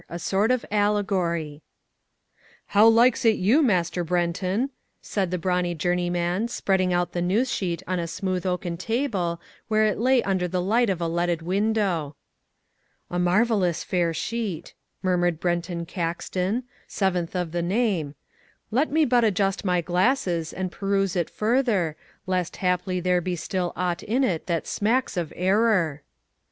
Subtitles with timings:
[0.09, 1.61] A Sort of Allegory
[2.65, 7.83] How likes it you, Master Brenton?" said the brawny journeyman, spreading out the news sheet
[7.85, 12.15] on a smooth oaken table where it lay under the light of a leaded window.
[13.11, 18.15] "A marvellous fair sheet," murmured Brenton Caxton, seventh of the name,
[18.71, 21.95] "let me but adjust my glasses and peruse it further
[22.25, 26.01] lest haply there be still aught in it that smacks of error."